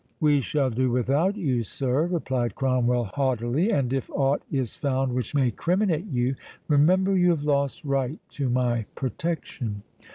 "We 0.19 0.41
shall 0.41 0.71
do 0.71 0.89
without 0.89 1.37
you, 1.37 1.61
sir," 1.61 2.07
replied 2.07 2.55
Cromwell, 2.55 3.03
haughtily; 3.03 3.69
"and 3.69 3.93
if 3.93 4.09
aught 4.09 4.41
is 4.49 4.75
found 4.75 5.13
which 5.13 5.35
may 5.35 5.51
criminate 5.51 6.07
you, 6.07 6.33
remember 6.67 7.15
you 7.15 7.29
have 7.29 7.43
lost 7.43 7.85
right 7.85 8.17
to 8.31 8.49
my 8.49 8.85
protection." 8.95 9.83